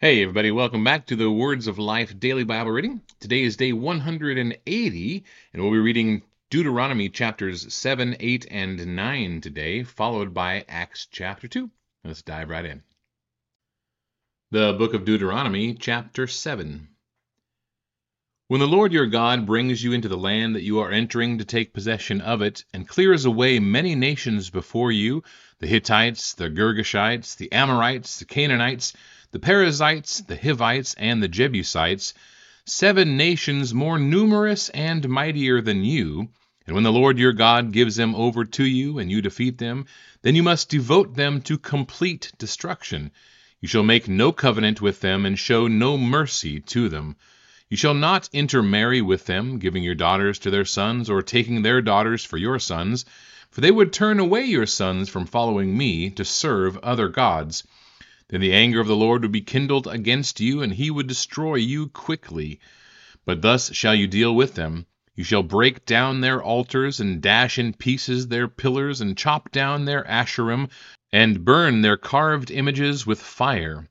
[0.00, 3.02] Hey, everybody, welcome back to the Words of Life Daily Bible Reading.
[3.18, 9.82] Today is day 180, and we'll be reading Deuteronomy chapters 7, 8, and 9 today,
[9.82, 11.68] followed by Acts chapter 2.
[12.04, 12.84] Let's dive right in.
[14.52, 16.86] The book of Deuteronomy, chapter 7.
[18.46, 21.44] When the Lord your God brings you into the land that you are entering to
[21.44, 25.24] take possession of it, and clears away many nations before you
[25.58, 28.92] the Hittites, the Girgashites, the Amorites, the Canaanites,
[29.30, 32.14] the Perizzites, the Hivites, and the Jebusites,
[32.64, 36.30] seven nations more numerous and mightier than you.
[36.66, 39.84] And when the Lord your God gives them over to you, and you defeat them,
[40.22, 43.10] then you must devote them to complete destruction.
[43.60, 47.16] You shall make no covenant with them, and show no mercy to them.
[47.68, 51.82] You shall not intermarry with them, giving your daughters to their sons, or taking their
[51.82, 53.04] daughters for your sons,
[53.50, 57.64] for they would turn away your sons from following me to serve other gods.
[58.28, 61.54] Then the anger of the Lord would be kindled against you, and he would destroy
[61.54, 62.60] you quickly.
[63.24, 64.84] But thus shall you deal with them.
[65.14, 69.86] You shall break down their altars, and dash in pieces their pillars, and chop down
[69.86, 70.68] their asherim,
[71.10, 73.88] and burn their carved images with fire.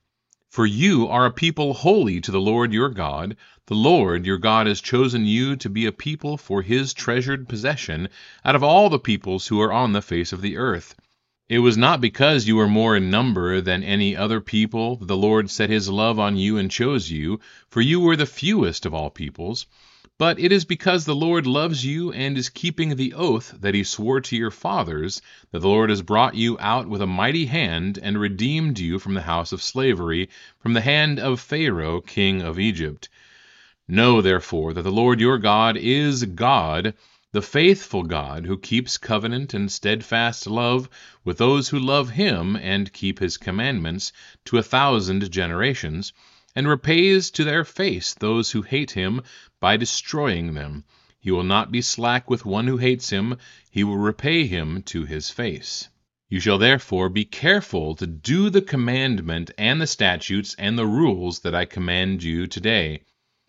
[0.52, 3.36] For you are a people holy to the Lord your God.
[3.66, 8.08] The Lord your God has chosen you to be a people for his treasured possession
[8.46, 10.96] out of all the peoples who are on the face of the earth.
[11.50, 15.16] It was not because you were more in number than any other people that the
[15.16, 18.94] Lord set his love on you and chose you, for you were the fewest of
[18.94, 19.66] all peoples.
[20.18, 23.86] But it is because the Lord loves you and is keeping the oath that he
[23.86, 27.98] swore to your fathers that the Lord has brought you out with a mighty hand
[28.02, 30.28] and redeemed you from the house of slavery,
[30.60, 33.08] from the hand of Pharaoh, king of Egypt.
[33.88, 36.94] Know therefore that the Lord your God is God
[37.34, 40.90] the faithful God who keeps covenant and steadfast love
[41.26, 44.14] with those who love him and keep his commandments
[44.46, 46.14] to a thousand generations,
[46.56, 49.22] and repays to their face those who hate him
[49.60, 50.86] by destroying them.
[51.20, 53.36] He will not be slack with one who hates him,
[53.70, 55.90] he will repay him to his face.
[56.30, 61.40] You shall therefore be careful to do the commandment and the statutes and the rules
[61.42, 63.02] that I command you today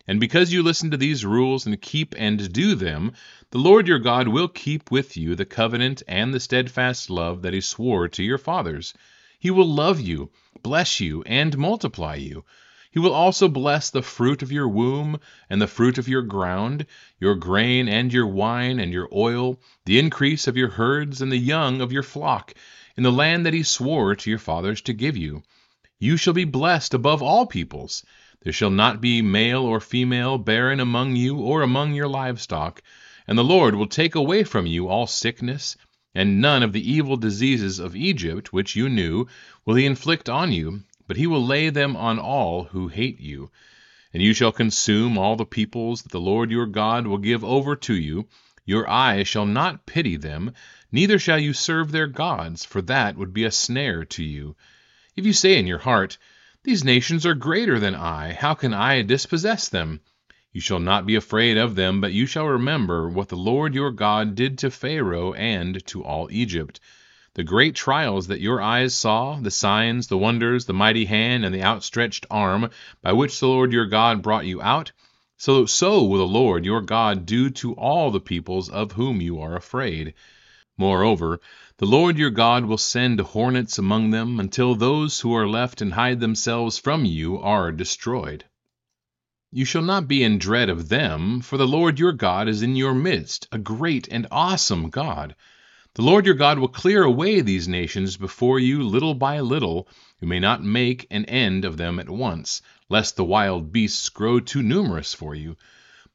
[0.09, 3.11] and because you listen to these rules and keep and do them,
[3.51, 7.53] the Lord your God will keep with you the covenant and the steadfast love that
[7.53, 8.95] he swore to your fathers.
[9.37, 10.31] He will love you,
[10.63, 12.43] bless you, and multiply you.
[12.89, 16.87] He will also bless the fruit of your womb and the fruit of your ground,
[17.19, 21.37] your grain and your wine and your oil, the increase of your herds and the
[21.37, 22.55] young of your flock,
[22.97, 25.43] in the land that he swore to your fathers to give you.
[25.99, 28.03] You shall be blessed above all peoples.
[28.41, 32.81] There shall not be male or female barren among you or among your livestock,
[33.27, 35.75] and the Lord will take away from you all sickness,
[36.15, 39.27] and none of the evil diseases of Egypt, which you knew,
[39.65, 43.51] will he inflict on you, but he will lay them on all who hate you.
[44.13, 47.75] And you shall consume all the peoples that the Lord your God will give over
[47.75, 48.25] to you.
[48.65, 50.53] Your eye shall not pity them,
[50.93, 54.55] neither shall you serve their gods, for that would be a snare to you.
[55.15, 56.17] If you say in your heart,
[56.63, 58.33] these nations are greater than I.
[58.33, 60.01] How can I dispossess them?
[60.51, 63.91] You shall not be afraid of them, but you shall remember what the Lord your
[63.91, 66.79] God did to Pharaoh and to all Egypt.
[67.35, 71.55] The great trials that your eyes saw, the signs, the wonders, the mighty hand, and
[71.55, 72.69] the outstretched arm
[73.01, 74.91] by which the Lord your God brought you out,
[75.37, 79.39] so, so will the Lord your God do to all the peoples of whom you
[79.39, 80.13] are afraid.
[80.79, 81.41] Moreover,
[81.79, 85.91] the Lord your God will send hornets among them until those who are left and
[85.91, 88.45] hide themselves from you are destroyed.
[89.51, 92.77] You shall not be in dread of them, for the Lord your God is in
[92.77, 95.35] your midst, a great and awesome God.
[95.95, 99.85] The Lord your God will clear away these nations before you little by little.
[100.21, 104.39] You may not make an end of them at once, lest the wild beasts grow
[104.39, 105.57] too numerous for you.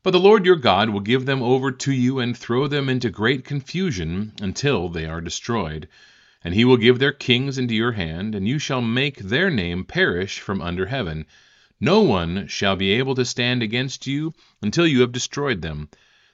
[0.04, 3.08] But the Lord your God will give them over to you and throw them into
[3.08, 5.88] great confusion until they are destroyed.
[6.44, 9.82] And he will give their kings into your hand, and you shall make their name
[9.86, 11.24] perish from under heaven.
[11.80, 15.88] No one shall be able to stand against you until you have destroyed them.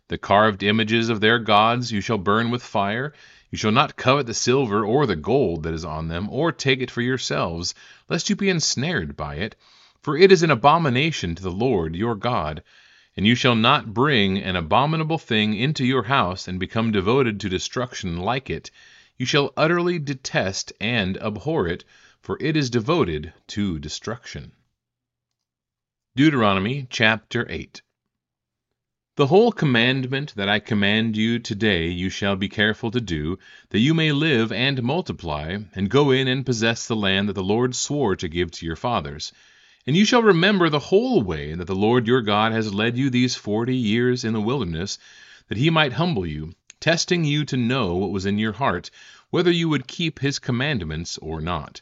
[0.08, 3.14] The carved images of their gods you shall burn with fire.
[3.52, 6.80] You shall not covet the silver or the gold that is on them, or take
[6.80, 7.76] it for yourselves,
[8.08, 9.54] lest you be ensnared by it.
[10.02, 12.64] For it is an abomination to the Lord your God.
[13.20, 17.50] And you shall not bring an abominable thing into your house and become devoted to
[17.50, 18.70] destruction like it.
[19.18, 21.84] You shall utterly detest and abhor it,
[22.22, 24.52] for it is devoted to destruction.
[26.16, 27.82] Deuteronomy chapter 8
[29.16, 33.38] The whole commandment that I command you today you shall be careful to do,
[33.68, 37.42] that you may live and multiply, and go in and possess the land that the
[37.42, 39.30] Lord swore to give to your fathers
[39.90, 43.10] And you shall remember the whole way that the Lord your God has led you
[43.10, 45.00] these forty years in the wilderness,
[45.48, 48.92] that he might humble you, testing you to know what was in your heart,
[49.30, 51.80] whether you would keep his commandments or not.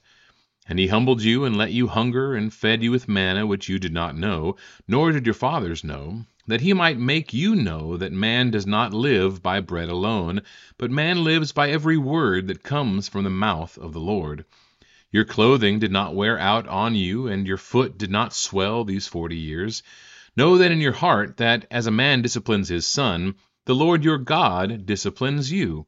[0.66, 3.78] And he humbled you, and let you hunger, and fed you with manna which you
[3.78, 4.56] did not know,
[4.88, 8.94] nor did your fathers know, that he might make you know that man does not
[8.94, 10.40] live by bread alone,
[10.78, 14.46] but man lives by every word that comes from the mouth of the Lord.
[15.10, 19.06] Your clothing did not wear out on you, and your foot did not swell these
[19.06, 19.82] forty years.
[20.36, 24.18] Know then in your heart that, as a man disciplines his son, the Lord your
[24.18, 25.86] God disciplines you.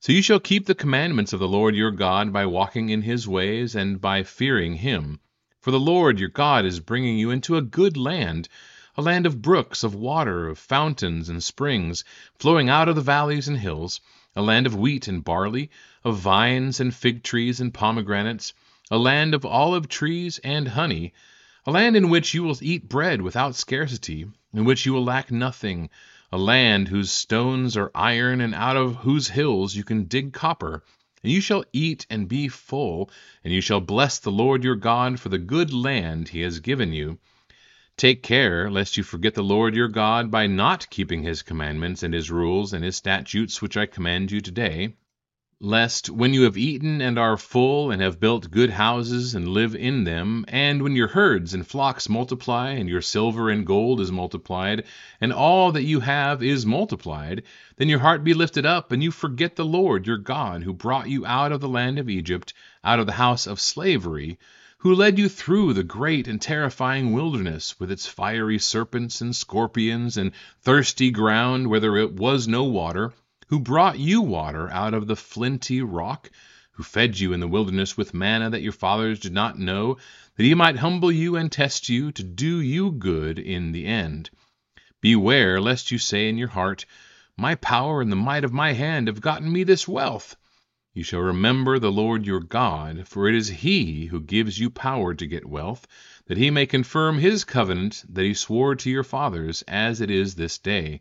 [0.00, 3.26] So you shall keep the commandments of the Lord your God by walking in his
[3.26, 5.20] ways and by fearing him.
[5.62, 8.50] For the Lord your God is bringing you into a good land,
[8.96, 12.04] a land of brooks, of water, of fountains and springs,
[12.38, 14.02] flowing out of the valleys and hills
[14.36, 15.68] a land of wheat and barley,
[16.08, 18.54] of vines and fig trees and pomegranates,
[18.90, 21.12] a land of olive trees and honey,
[21.66, 25.30] a land in which you will eat bread without scarcity, in which you will lack
[25.30, 25.90] nothing,
[26.32, 30.82] a land whose stones are iron and out of whose hills you can dig copper.
[31.22, 33.10] And you shall eat and be full,
[33.44, 36.92] and you shall bless the Lord your God for the good land he has given
[36.92, 37.18] you.
[37.98, 42.14] Take care lest you forget the Lord your God by not keeping his commandments and
[42.14, 44.94] his rules and his statutes which I command you today.
[45.60, 49.74] Lest, when you have eaten and are full, and have built good houses and live
[49.74, 54.12] in them, and when your herds and flocks multiply, and your silver and gold is
[54.12, 54.84] multiplied,
[55.20, 57.42] and all that you have is multiplied,
[57.76, 61.08] then your heart be lifted up, and you forget the Lord your God, who brought
[61.10, 62.54] you out of the land of Egypt,
[62.84, 64.38] out of the house of slavery
[64.82, 70.16] who led you through the great and terrifying wilderness with its fiery serpents and scorpions
[70.16, 70.30] and
[70.62, 73.12] thirsty ground where there was no water,
[73.48, 76.30] who brought you water out of the flinty rock,
[76.72, 79.96] who fed you in the wilderness with manna that your fathers did not know,
[80.36, 84.30] that he might humble you and test you to do you good in the end.
[85.00, 86.84] Beware lest you say in your heart,
[87.36, 90.36] My power and the might of my hand have gotten me this wealth.
[90.92, 95.14] You shall remember the Lord your God, for it is he who gives you power
[95.14, 95.86] to get wealth,
[96.26, 100.34] that he may confirm his covenant that he swore to your fathers, as it is
[100.34, 101.00] this day.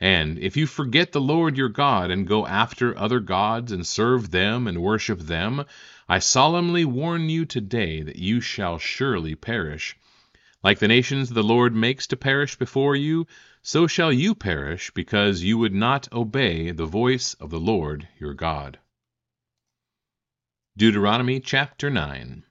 [0.00, 4.30] And if you forget the Lord your God, and go after other gods, and serve
[4.30, 5.64] them, and worship them,
[6.08, 9.96] I solemnly warn you today that you shall surely perish.
[10.62, 13.26] Like the nations the Lord makes to perish before you,
[13.62, 18.34] so shall you perish, because you would not obey the voice of the Lord your
[18.34, 18.78] God.
[20.76, 22.44] Deuteronomy chapter 9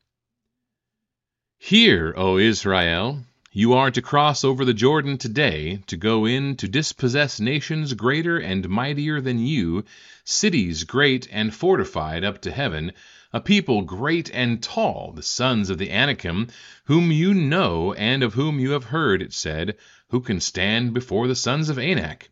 [1.59, 3.23] Hear, O Israel,
[3.57, 8.37] you are to cross over the Jordan today, to go in to dispossess nations greater
[8.37, 9.83] and mightier than you,
[10.23, 12.91] cities great and fortified up to heaven,
[13.33, 16.49] a people great and tall, the sons of the Anakim,
[16.83, 19.75] whom you know and of whom you have heard it said,
[20.09, 22.29] Who can stand before the sons of Anak?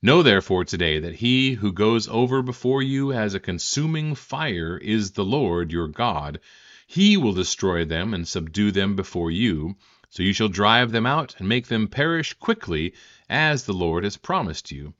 [0.00, 5.10] Know therefore today that he who goes over before you as a consuming fire is
[5.10, 6.38] the Lord your God.
[6.94, 9.76] He will destroy them and subdue them before you.
[10.10, 12.92] So you shall drive them out and make them perish quickly,
[13.30, 14.92] as the Lord has promised you.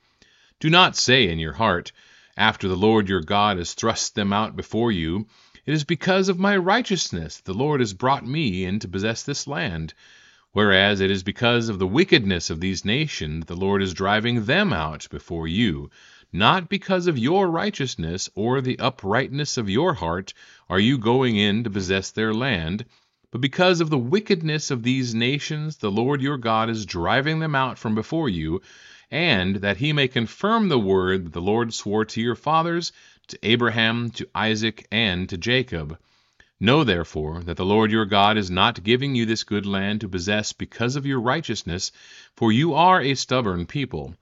[0.59, 1.93] Do not say in your heart,
[2.35, 5.27] After the Lord your God has thrust them out before you,
[5.67, 9.47] It is because of my righteousness the Lord has brought me in to possess this
[9.47, 9.93] land.
[10.53, 14.47] Whereas it is because of the wickedness of these nations that the Lord is driving
[14.47, 15.91] them out before you.
[16.35, 20.33] Not because of your righteousness or the uprightness of your heart
[20.71, 22.87] are you going in to possess their land,
[23.31, 27.55] but because of the wickedness of these nations the Lord your God is driving them
[27.55, 28.63] out from before you,
[29.11, 32.93] and that he may confirm the word that the Lord swore to your fathers,
[33.27, 35.99] to Abraham, to Isaac, and to Jacob.
[36.59, 40.09] Know therefore that the Lord your God is not giving you this good land to
[40.09, 41.93] possess because of your righteousness,
[42.37, 44.15] for you are a stubborn people.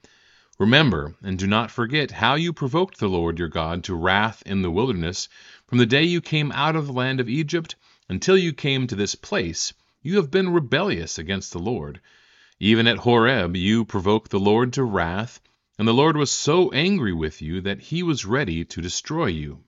[0.60, 4.60] Remember, and do not forget how you provoked the Lord your God to wrath in
[4.60, 5.26] the wilderness,
[5.66, 7.76] from the day you came out of the land of Egypt
[8.10, 9.72] until you came to this place.
[10.02, 12.02] You have been rebellious against the Lord.
[12.58, 15.40] Even at Horeb you provoked the Lord to wrath,
[15.78, 19.60] and the Lord was so angry with you that he was ready to destroy you.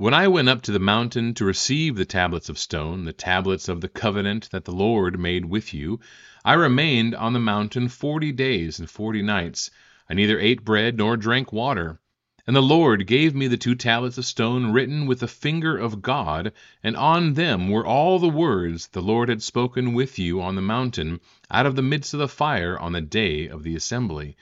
[0.00, 3.68] When I went up to the mountain to receive the tablets of stone, the tablets
[3.68, 5.98] of the covenant that the Lord made with you,
[6.44, 9.72] I remained on the mountain forty days and forty nights.
[10.08, 11.98] I neither ate bread nor drank water.
[12.46, 16.00] And the Lord gave me the two tablets of stone written with the finger of
[16.00, 20.54] God, and on them were all the words the Lord had spoken with you on
[20.54, 21.18] the mountain,
[21.50, 24.36] out of the midst of the fire on the day of the assembly.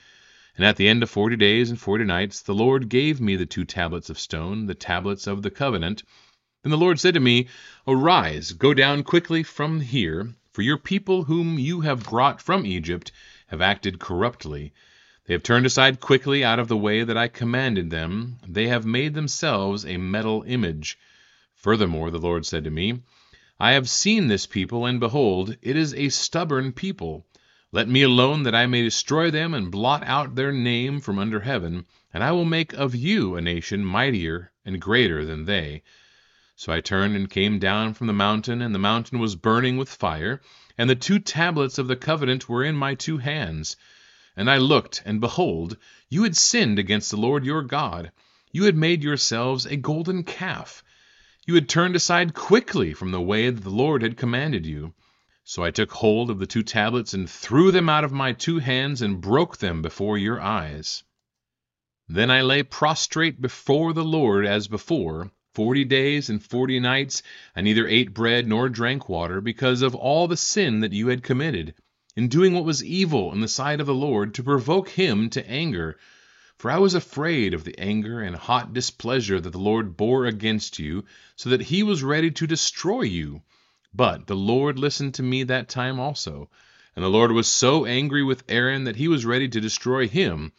[0.56, 3.44] And at the end of forty days and forty nights the Lord gave me the
[3.44, 6.02] two tablets of stone, the tablets of the covenant.
[6.62, 7.48] Then the Lord said to me,
[7.86, 13.12] Arise, go down quickly from here, for your people whom you have brought from Egypt
[13.48, 14.72] have acted corruptly.
[15.26, 18.38] They have turned aside quickly out of the way that I commanded them.
[18.48, 20.98] They have made themselves a metal image.
[21.54, 23.02] Furthermore, the Lord said to me,
[23.60, 27.26] I have seen this people, and behold, it is a stubborn people.
[27.72, 31.40] Let me alone that I may destroy them and blot out their name from under
[31.40, 35.82] heaven, and I will make of you a nation mightier and greater than they.
[36.54, 39.88] So I turned and came down from the mountain, and the mountain was burning with
[39.88, 40.40] fire,
[40.78, 43.76] and the two tablets of the covenant were in my two hands.
[44.36, 45.76] And I looked, and behold,
[46.08, 48.12] you had sinned against the Lord your God.
[48.52, 50.84] You had made yourselves a golden calf.
[51.46, 54.94] You had turned aside quickly from the way that the Lord had commanded you.
[55.48, 58.58] So I took hold of the two tablets and threw them out of my two
[58.58, 61.04] hands and broke them before your eyes.
[62.08, 67.22] Then I lay prostrate before the Lord as before, Forty days and forty nights
[67.54, 71.22] I neither ate bread nor drank water, because of all the sin that you had
[71.22, 71.74] committed,
[72.16, 75.48] in doing what was evil in the sight of the Lord, to provoke him to
[75.48, 75.96] anger.
[76.58, 80.80] For I was afraid of the anger and hot displeasure that the Lord bore against
[80.80, 81.04] you,
[81.36, 83.42] so that he was ready to destroy you.
[83.96, 86.50] But the Lord listened to me that time also.
[86.94, 90.52] And the Lord was so angry with Aaron that he was ready to destroy him.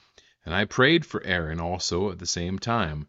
[0.44, 3.06] And I prayed for Aaron also at the same time.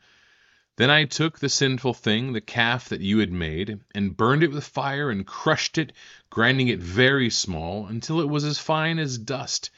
[0.76, 4.52] Then I took the sinful thing, the calf that you had made, and burned it
[4.52, 5.94] with fire, and crushed it,
[6.28, 9.70] grinding it very small, until it was as fine as dust.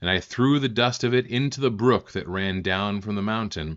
[0.00, 3.20] And I threw the dust of it into the brook that ran down from the
[3.20, 3.76] mountain.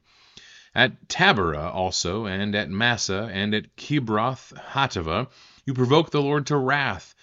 [0.74, 5.28] At Taberah also, and at Massah, and at Kibroth Hattaavah,
[5.66, 7.14] you provoked the Lord to wrath.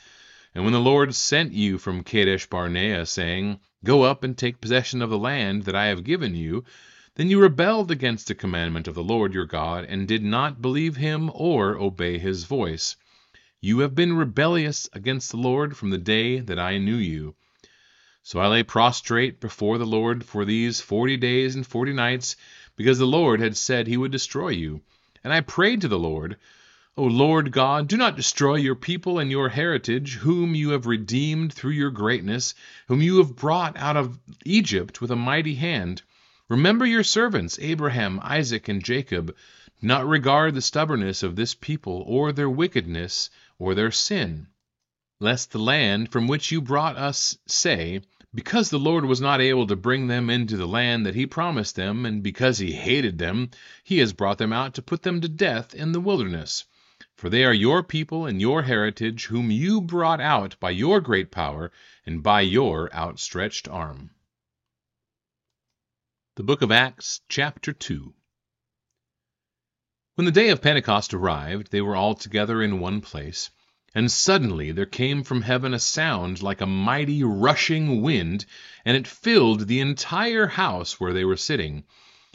[0.54, 5.02] And when the Lord sent you from Kadesh Barnea, saying, Go up and take possession
[5.02, 6.64] of the land that I have given you,
[7.14, 10.96] then you rebelled against the commandment of the Lord your God, and did not believe
[10.96, 12.96] him or obey his voice.
[13.60, 17.34] You have been rebellious against the Lord from the day that I knew you.
[18.22, 22.36] So I lay prostrate before the Lord for these forty days and forty nights,
[22.76, 24.82] because the Lord had said he would destroy you.
[25.24, 26.36] And I prayed to the Lord,
[26.98, 31.52] O Lord God, do not destroy your people and your heritage, whom you have redeemed
[31.52, 32.56] through your greatness,
[32.88, 36.02] whom you have brought out of Egypt with a mighty hand.
[36.48, 39.28] Remember your servants, Abraham, Isaac, and Jacob.
[39.80, 44.48] Do not regard the stubbornness of this people, or their wickedness, or their sin.
[45.20, 48.00] Lest the land from which you brought us say,
[48.34, 51.76] Because the Lord was not able to bring them into the land that he promised
[51.76, 53.50] them, and because he hated them,
[53.84, 56.64] he has brought them out to put them to death in the wilderness.
[57.14, 61.30] For they are your people and your heritage, whom you brought out by your great
[61.30, 61.70] power
[62.04, 64.10] and by your outstretched arm.
[66.34, 68.14] The Book of Acts, chapter 2.
[70.16, 73.50] When the day of Pentecost arrived, they were all together in one place.
[73.94, 78.44] And suddenly there came from heaven a sound like a mighty rushing wind,
[78.84, 81.84] and it filled the entire house where they were sitting.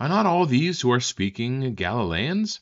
[0.00, 2.58] Are not all these who are speaking Galileans?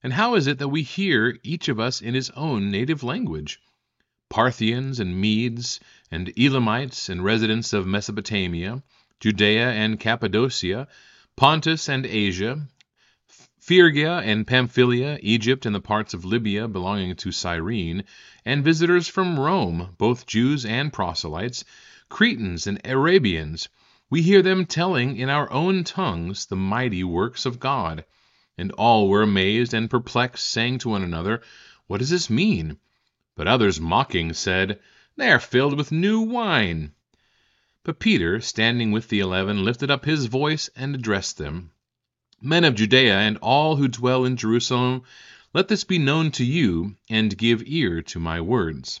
[0.00, 3.60] And how is it that we hear each of us in his own native language?
[4.30, 5.80] Parthians and Medes,
[6.10, 8.84] and Elamites, and residents of Mesopotamia,
[9.18, 10.86] Judea and Cappadocia,
[11.34, 12.68] Pontus and Asia,
[13.58, 18.04] Phrygia and Pamphylia, Egypt and the parts of Libya belonging to Cyrene,
[18.44, 21.64] and visitors from Rome, both Jews and proselytes,
[22.08, 23.68] Cretans and Arabians,
[24.10, 28.04] we hear them telling in our own tongues the mighty works of God.
[28.56, 31.42] And all were amazed and perplexed, saying to one another,
[31.86, 32.78] What does this mean?
[33.34, 34.80] But others mocking said,
[35.16, 36.92] They are filled with new wine.
[37.84, 41.72] But Peter, standing with the eleven, lifted up his voice and addressed them
[42.40, 45.02] Men of Judea, and all who dwell in Jerusalem,
[45.52, 49.00] let this be known to you, and give ear to my words.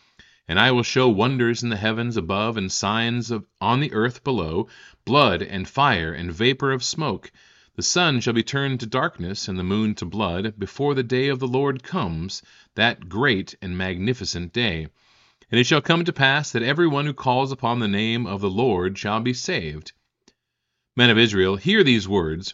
[0.47, 4.23] And I will show wonders in the heavens above and signs of, on the earth
[4.23, 4.67] below,
[5.05, 7.31] blood and fire and vapor of smoke.
[7.75, 11.29] The sun shall be turned to darkness and the moon to blood before the day
[11.29, 12.41] of the Lord comes,
[12.75, 14.87] that great and magnificent day.
[15.49, 18.41] And it shall come to pass that every one who calls upon the name of
[18.41, 19.93] the Lord shall be saved.
[20.95, 22.53] Men of Israel, hear these words.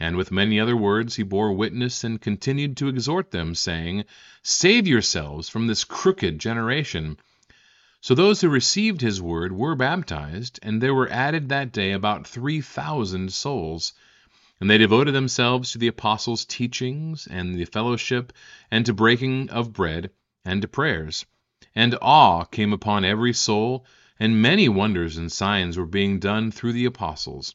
[0.00, 4.04] And with many other words he bore witness and continued to exhort them, saying,
[4.42, 7.16] Save yourselves from this crooked generation.
[8.00, 12.26] So those who received his word were baptized, and there were added that day about
[12.26, 13.92] three thousand souls.
[14.60, 18.32] And they devoted themselves to the apostles' teachings, and the fellowship,
[18.70, 20.10] and to breaking of bread,
[20.44, 21.24] and to prayers.
[21.74, 23.86] And awe came upon every soul,
[24.18, 27.54] and many wonders and signs were being done through the apostles.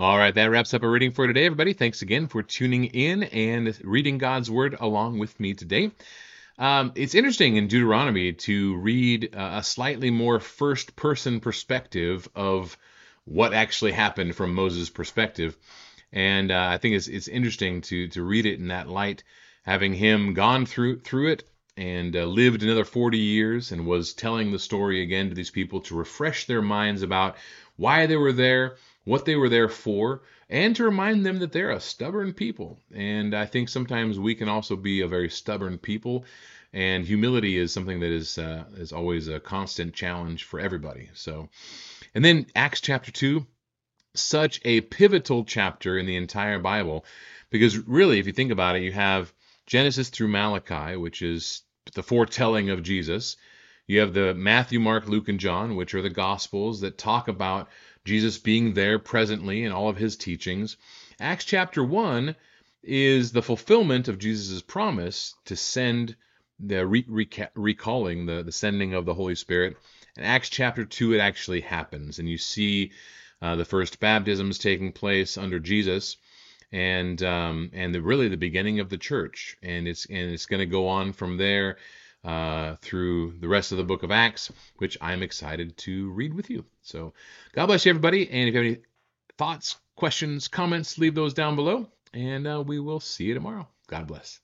[0.00, 1.74] All right, that wraps up our reading for today, everybody.
[1.74, 5.90] Thanks again for tuning in and reading God's Word along with me today.
[6.58, 12.78] Um, it's interesting in Deuteronomy to read uh, a slightly more first person perspective of
[13.26, 15.54] what actually happened from Moses' perspective.
[16.14, 19.22] And uh, I think it's, it's interesting to, to read it in that light,
[19.64, 21.44] having him gone through, through it
[21.76, 25.80] and uh, lived another 40 years and was telling the story again to these people
[25.82, 27.36] to refresh their minds about
[27.76, 31.70] why they were there what they were there for, and to remind them that they're
[31.70, 32.78] a stubborn people.
[32.94, 36.24] And I think sometimes we can also be a very stubborn people.
[36.72, 41.08] And humility is something that is uh, is always a constant challenge for everybody.
[41.14, 41.48] So,
[42.14, 43.46] and then Acts chapter two,
[44.14, 47.04] such a pivotal chapter in the entire Bible,
[47.50, 49.32] because really, if you think about it, you have
[49.66, 51.62] Genesis through Malachi, which is
[51.94, 53.36] the foretelling of Jesus.
[53.90, 57.68] You have the Matthew, Mark, Luke, and John, which are the Gospels that talk about
[58.04, 60.76] Jesus being there presently in all of his teachings.
[61.18, 62.36] Acts chapter 1
[62.84, 66.14] is the fulfillment of Jesus' promise to send
[66.60, 69.76] the re- reca- recalling the the sending of the Holy Spirit.
[70.16, 72.92] In Acts chapter two, it actually happens, and you see
[73.42, 76.16] uh, the first baptisms taking place under Jesus,
[76.70, 80.60] and um, and the, really the beginning of the church, and it's and it's going
[80.60, 81.76] to go on from there
[82.24, 86.50] uh, through the rest of the book of Acts, which I'm excited to read with
[86.50, 86.64] you.
[86.82, 87.14] So,
[87.52, 88.28] God bless you, everybody.
[88.30, 88.82] And if you have any
[89.38, 93.68] thoughts, questions, comments, leave those down below, and uh, we will see you tomorrow.
[93.86, 94.40] God bless.